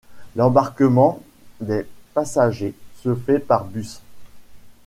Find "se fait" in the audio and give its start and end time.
3.03-3.37